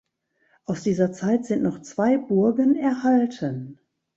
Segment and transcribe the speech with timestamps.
[0.65, 3.77] Aus dieser Zeit sind noch zwei Burgen erhalten.